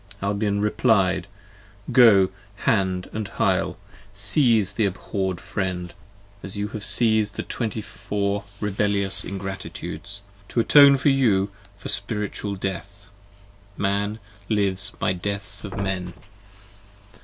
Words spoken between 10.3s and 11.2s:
To atone for